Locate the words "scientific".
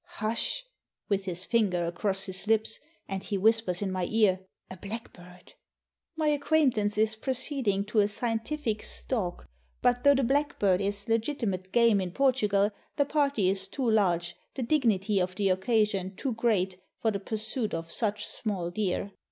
8.07-8.81